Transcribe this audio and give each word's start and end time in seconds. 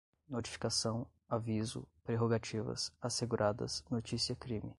notificação, 0.27 1.05
aviso, 1.29 1.87
prerrogativas, 2.03 2.91
asseguradas, 3.03 3.83
notícia-crime 3.91 4.69